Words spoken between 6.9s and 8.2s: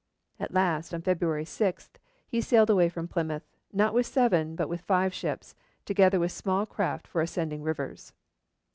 for ascending rivers.